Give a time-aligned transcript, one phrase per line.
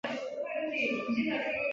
[0.03, 1.61] 嘉庆元年赴千叟宴。